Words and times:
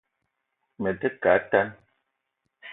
Me 0.85 0.95
te 1.03 1.13
ke 1.25 1.33
a 1.35 1.45
tan 1.51 1.71